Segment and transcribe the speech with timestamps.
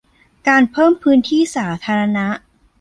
[0.47, 2.27] การเพิ่มพื้นที่สาธารณะ